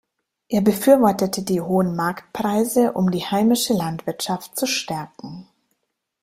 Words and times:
Er 0.47 0.61
befürwortete 0.61 1.43
die 1.43 1.61
hohen 1.61 1.95
Marktpreise, 1.95 2.93
um 2.93 3.11
die 3.11 3.23
heimische 3.23 3.75
Landwirtschaft 3.75 4.57
zu 4.57 4.65
stärken. 4.65 5.47